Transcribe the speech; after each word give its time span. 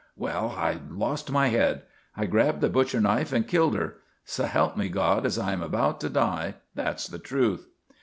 Well, 0.17 0.55
I 0.57 0.79
lost 0.89 1.29
my 1.29 1.49
head. 1.49 1.83
I 2.17 2.25
grabbed 2.25 2.61
the 2.61 2.69
butcher 2.69 2.99
knife 2.99 3.31
and 3.31 3.47
killed 3.47 3.75
her. 3.75 3.97
So 4.25 4.45
help 4.45 4.75
me 4.75 4.89
God 4.89 5.27
as 5.27 5.37
I 5.37 5.53
am 5.53 5.61
about 5.61 6.01
to 6.01 6.09
die, 6.09 6.55
that's 6.73 7.05
the 7.05 7.19
truth." 7.19 7.67